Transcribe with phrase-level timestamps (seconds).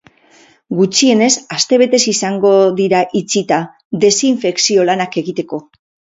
[0.77, 3.61] Gutxienez astebetez izango dira itxita,
[4.07, 5.63] desinfekzio-lanak egiteko.